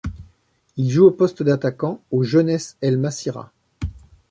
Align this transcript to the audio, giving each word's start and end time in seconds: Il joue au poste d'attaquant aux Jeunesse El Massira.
Il 0.77 0.89
joue 0.89 1.05
au 1.05 1.11
poste 1.11 1.43
d'attaquant 1.43 2.01
aux 2.09 2.23
Jeunesse 2.23 2.75
El 2.81 2.97
Massira. 2.97 3.51